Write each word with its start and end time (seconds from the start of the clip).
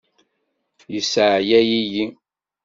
Yesseεyaw-iyi. 0.93 2.05